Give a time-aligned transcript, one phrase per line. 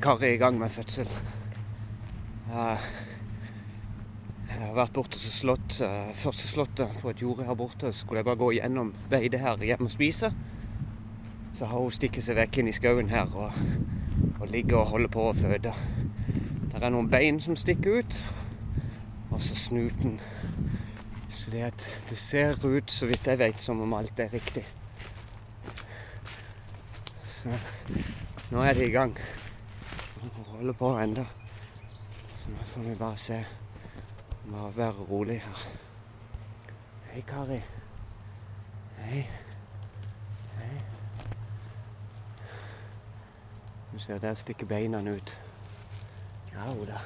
[0.00, 1.08] er Kari i gang med fødsel.
[2.50, 2.78] Jeg
[4.60, 7.92] har vært borte til slått eh, første slottet på et jorde her borte.
[7.92, 10.30] Så skulle jeg bare gå gjennom beite her hjem og spise.
[11.52, 13.52] Så har hun stikket seg vekk inn i skauen her og,
[14.40, 15.74] og ligger og holder på å føde.
[16.72, 18.22] Der er noen bein som stikker ut,
[19.30, 20.16] og så snuten.
[21.28, 21.74] Så det,
[22.08, 24.64] det ser ut, så vidt jeg vet, som om alt er riktig.
[27.36, 27.52] Så
[28.50, 29.16] nå er det i gang.
[30.20, 31.24] Hun holder på ennå.
[32.38, 33.44] Så nå får vi bare se.
[34.44, 35.62] Må være rolig her.
[37.12, 37.60] Hei, Kari.
[38.98, 39.22] Hei.
[40.56, 40.82] Hei.
[43.92, 45.42] Du ser der stikker beina ut.
[46.52, 47.00] Ja, Oda.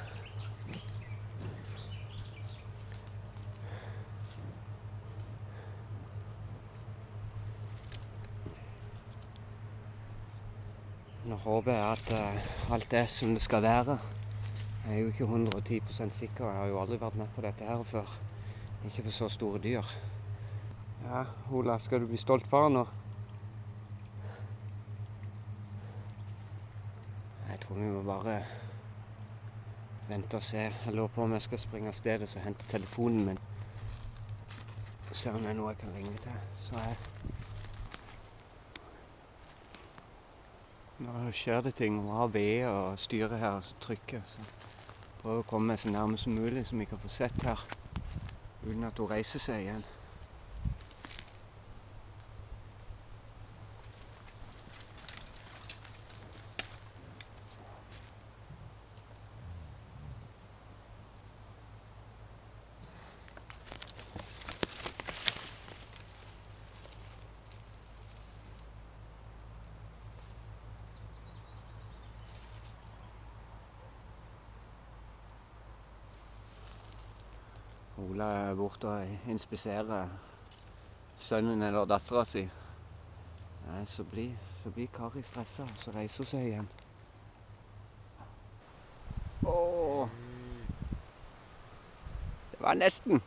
[11.25, 13.97] Nå håper jeg at uh, alt er som det skal være.
[14.85, 16.45] Jeg er jo ikke 110% sikker.
[16.45, 18.11] Jeg har jo aldri vært med på dette her før.
[18.85, 19.95] Ikke på så store dyr.
[21.05, 22.85] Ja, Ola, skal du bli stolt far nå?
[27.49, 28.37] Jeg tror vi må bare
[30.09, 30.67] vente og se.
[30.85, 33.41] Jeg lurer på om jeg skal springe av sted og hente telefonen min.
[35.11, 36.37] Se om det er noe jeg kan ringe til.
[36.67, 37.34] Så jeg
[40.97, 41.97] Nå skjer det ting.
[41.99, 44.21] Hun har ved og styret her og trykker.
[44.31, 44.45] Så
[45.19, 47.59] prøver å komme meg så nærme som mulig, så vi kan få sett her
[48.63, 49.83] uten at hun reiser seg igjen.
[77.97, 80.09] Ola er borte og inspiserer
[81.19, 82.41] sønnen eller dattera si.
[83.65, 84.33] Nei, så blir,
[84.63, 86.67] så blir Kari stressa, så reiser hun seg igjen.
[89.47, 90.11] Åh.
[92.51, 93.23] Det var nesten.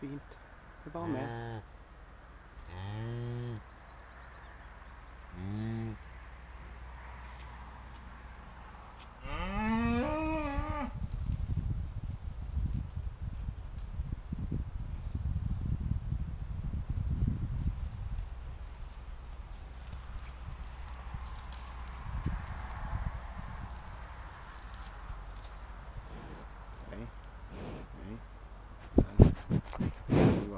[0.00, 0.38] Fint.
[0.84, 1.69] Det er bare med.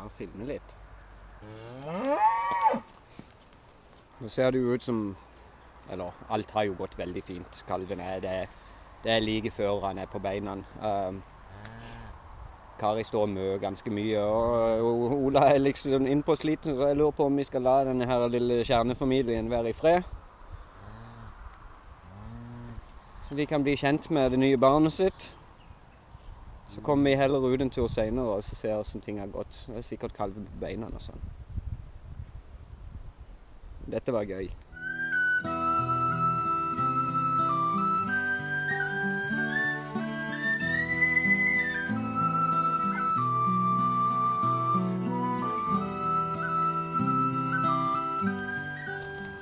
[0.03, 0.75] Bare filme litt.
[4.21, 5.17] Nå ser det jo ut som
[5.91, 7.65] Eller alt har jo gått veldig fint.
[7.67, 8.49] Kalven er det,
[9.03, 10.55] det er like før han er på beina.
[10.79, 11.19] Um,
[12.79, 17.27] Kari står mø ganske mye, og Ola er liksom innpå sliten, så jeg lurer på
[17.27, 20.07] om vi skal la denne her lille kjernefamilien være i fred.
[23.29, 25.33] Så de kan bli kjent med det nye barnet sitt.
[26.75, 29.65] Så kommer vi heller ut en tur seinere og så ser hvordan ting har gått.
[29.69, 31.21] Det er sikkert kalver på beina og sånn.
[33.93, 34.49] Dette var gøy.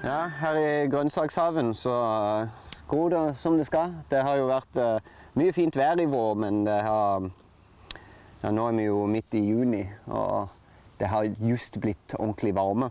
[0.02, 1.94] Ja, her i grønnsakshaven så
[2.88, 3.94] gror det som det skal.
[4.10, 7.28] Det har jo vært uh, mye fint vær i vår, men det har
[8.42, 10.48] ja, Nå er vi jo midt i juni, og
[11.00, 12.90] det har just blitt ordentlig varme.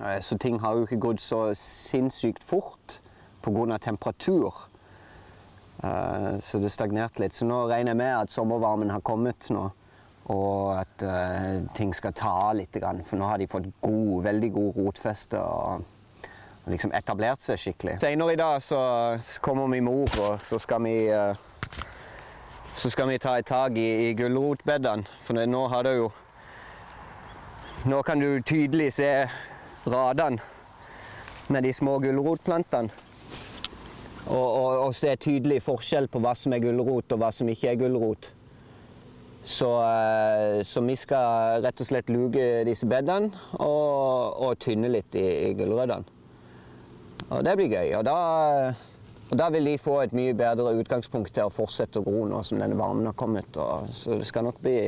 [0.00, 3.00] Eh, Så ting har jo ikke gått så sinnssykt fort
[3.42, 3.78] pga.
[3.78, 4.54] temperatur.
[5.84, 7.34] Eh, Så det stagnerte litt.
[7.34, 9.70] Så nå regner jeg med at sommervarmen har kommet nå.
[10.28, 12.76] Og at eh, ting skal ta av litt.
[13.04, 15.38] For nå har de fått god, veldig god rotfeste
[16.70, 17.98] liksom etablert seg skikkelig.
[18.02, 18.80] Senere i dag så
[19.40, 21.44] kommer min mor, og så skal vi eh,
[22.76, 25.06] så skal vi ta et tak i, i gulrotbedene.
[25.24, 26.12] For nå har det jo
[27.86, 29.08] Nå kan du tydelig se
[29.86, 30.42] radene
[31.48, 32.90] med de små gulrotplantene.
[34.26, 37.70] Og, og, og se tydelig forskjell på hva som er gulrot og hva som ikke
[37.70, 38.32] er gulrot.
[39.46, 43.30] Så, eh, så vi skal rett og slett luke disse bedene
[43.60, 46.10] og, og tynne litt i, i gulrøttene.
[47.30, 47.94] Og det blir gøy.
[47.98, 48.18] Og da,
[49.30, 52.42] og da vil de få et mye bedre utgangspunkt til å fortsette å gro nå
[52.46, 53.58] som denne varmen har kommet.
[53.58, 54.78] Og, så det skal nok bli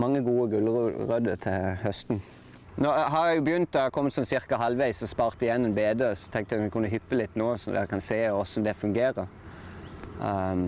[0.00, 2.22] mange gode gulrøtter til høsten.
[2.74, 6.08] Nå har jeg begynt, jeg har kommet sånn cirka halvveis og spart igjen en bede,
[6.18, 9.28] så tenkte jeg vi kunne hyppe litt nå, så dere kan se hvordan det fungerer.
[10.18, 10.64] Um,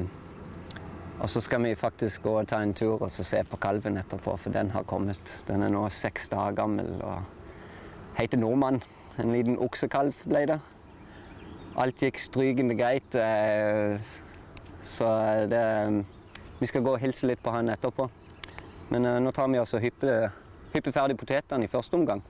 [1.16, 4.36] og så skal vi faktisk gå og ta en tur og se på kalven etterpå,
[4.38, 5.32] for den har kommet.
[5.48, 8.82] Den er nå seks dager gammel og heter Nordmann.
[9.18, 10.58] En liten oksekalv ble det.
[11.80, 13.96] Alt gikk strykende greit, eh,
[14.82, 15.08] så
[15.48, 16.04] det
[16.58, 18.08] Vi skal gå og hilse litt på han etterpå.
[18.90, 20.30] Men eh, nå tar vi oss og hypper,
[20.72, 22.22] hypper ferdig potetene i første omgang.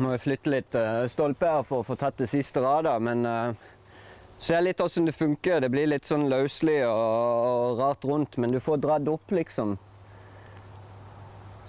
[0.00, 3.26] Må jeg flytte litt uh, stolpe her for å få tatt det siste radet, men
[3.28, 3.52] uh,
[4.40, 5.60] ser litt åssen det funker.
[5.60, 9.76] Det blir litt sånn løselig og, rart rundt, men du får dratt opp, liksom.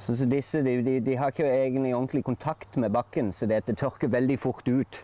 [0.06, 3.66] Sånn som disse, de, de, de, har ikke egentlig ordentlig kontakt med bakken, så det
[3.76, 5.04] tørker veldig fort ut.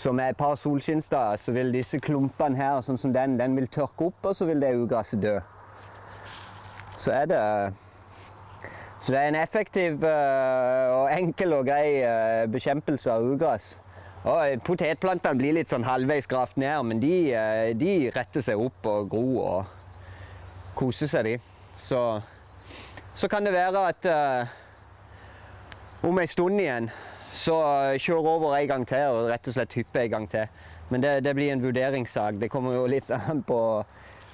[0.00, 3.68] Så med et par solskinnsdager så vil disse klumpene her, sånn som den, den vil
[3.70, 5.36] tørke opp, og så vil det ugresset dø.
[6.98, 7.42] Så er det
[9.04, 13.74] så det er en effektiv uh, og enkel og grei uh, bekjempelse av ugress.
[14.24, 18.88] Og Potetplantene blir litt sånn halvveis gravd ned, men de, uh, de, retter seg opp
[18.88, 21.36] og gror og koser seg, de.
[21.76, 22.00] Så,
[23.12, 24.08] så kan det være at
[26.04, 26.88] om en stund igjen
[27.34, 27.58] så
[28.00, 30.64] kjører over en gang til og rett og slett hypper en gang til.
[30.88, 32.40] Men det, det blir en vurderingssak.
[32.40, 33.58] Det kommer jo litt an på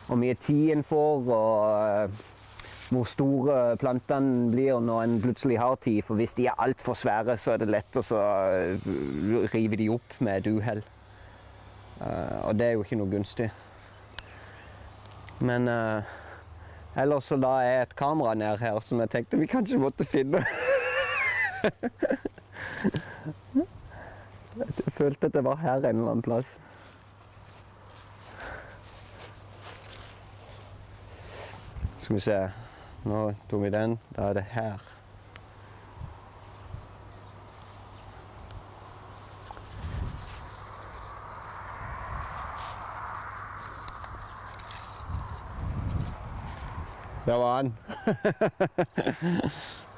[0.07, 1.27] hvor mye tid en får.
[1.35, 2.21] og
[2.91, 6.03] hvor store plantene blir når en plutselig har tid.
[6.03, 8.77] For hvis de er altfor svære, så er det lett å uh,
[9.55, 10.83] rive de opp med et uhell.
[12.01, 13.51] Uh, og det er jo ikke noe gunstig.
[15.41, 15.69] Men
[17.01, 20.43] ellers så la jeg et kamera ned her som jeg tenkte vi kanskje måtte finne.
[24.61, 26.59] jeg følte at det var her en eller annen plass.
[32.01, 32.70] Skal vi se
[33.05, 33.99] nå tok vi den.
[34.17, 34.79] Da er det her.
[47.27, 47.77] Der var han.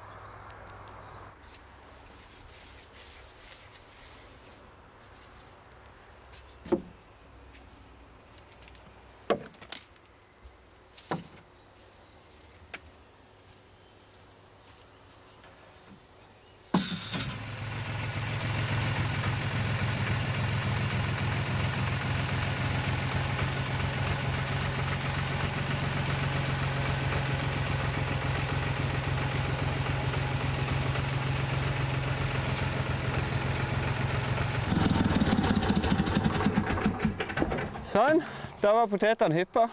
[37.93, 38.23] Sånn.
[38.63, 39.67] Da var potetene hyppa.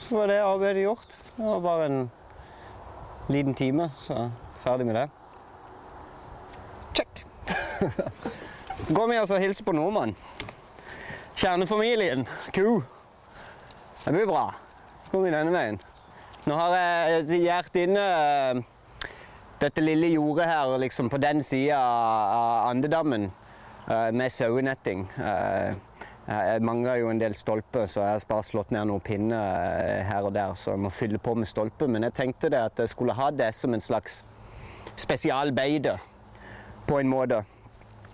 [0.00, 1.16] Så var det arbeidet gjort.
[1.36, 1.98] Det var bare en
[3.28, 4.30] liten time, så
[4.62, 5.02] ferdig med det.
[6.96, 7.20] Check.
[8.88, 10.14] Går vi altså og hilser på nordmann.
[11.36, 12.24] Kjernefamilien.
[12.56, 12.80] Ku.
[14.00, 14.46] Det blir bra.
[15.12, 15.76] Går vi denne veien.
[16.48, 18.64] Nå har jeg gjært inne eh,
[19.60, 25.04] dette lille jordet her liksom på den sida av andedammen eh, med sauenetting.
[26.30, 29.64] Eh, jeg mangler jo en del stolper, så jeg har bare slått ned noen pinner
[29.82, 31.90] eh, her og der, så jeg må fylle på med stolper.
[31.90, 34.22] Men jeg tenkte det at jeg skulle ha det som en slags
[34.96, 35.96] spesialbeide,
[36.86, 37.42] på en måte.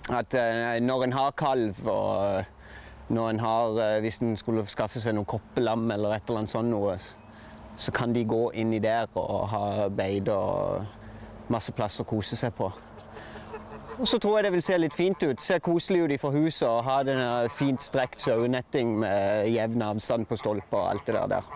[0.09, 2.45] At eh, når en har kalv, og
[3.09, 6.73] når en har Hvis en skulle skaffe seg noen koppelam eller et eller annet sånt
[6.73, 6.97] noe,
[7.77, 12.57] så kan de gå inni der og ha beide og masse plass å kose seg
[12.57, 12.73] på.
[13.97, 15.41] Og så tror jeg det vil se litt fint ut.
[15.41, 20.37] Ser koselig ut fra huset og ha denne fint strekt sauenetting med jevn avstand på
[20.37, 21.27] stolper og alt det der.
[21.27, 21.47] der.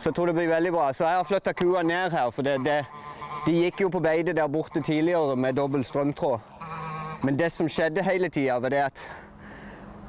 [0.00, 0.92] Så jeg tror det blir veldig bra.
[0.92, 2.84] Så jeg har flytta kua ned her, for det, det,
[3.46, 6.38] de gikk jo på beite der borte tidligere med dobbel strømtråd.
[7.24, 9.00] Men det som skjedde hele tida, var det at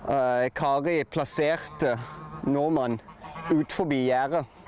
[0.05, 1.95] uh, Kari plasserte
[2.43, 2.99] nordmann
[3.49, 4.58] ut forbi gjerdet.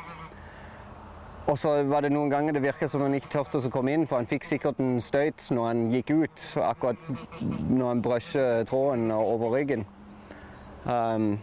[1.50, 4.06] Og så var det noen ganger det virka som han ikke turte å komme inn,
[4.08, 7.08] for han fikk sikkert en støyt når han gikk ut, akkurat
[7.42, 9.88] når han brøsjet tråden over ryggen.
[10.86, 11.34] Um,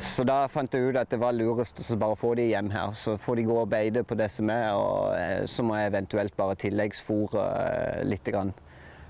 [0.00, 2.94] så da fant jeg ut at det var lurest å bare få de hjem her.
[2.96, 5.90] Så får de gå og beide på det som er, og eh, så må jeg
[5.92, 8.24] eventuelt bare tilleggsfòre eh, litt.
[8.30, 8.54] Grann.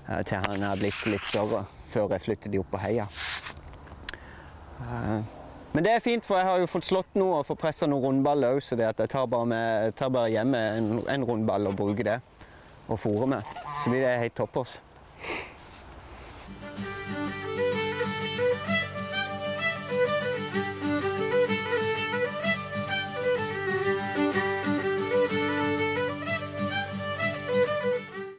[0.09, 1.63] eh, til han er blitt litt større,
[1.93, 3.07] før jeg flytter de opp på heia.
[4.81, 5.40] Eh,
[5.71, 8.03] Men det er fint, for jeg har jo fått slått noe og fått pressa noen
[8.03, 11.69] rundballer òg, så det at jeg tar bare, med, tar bare hjemme en, en rundball
[11.69, 12.17] og bruker det
[12.91, 13.53] og fôrer med.
[13.83, 14.75] Så blir det helt toppers.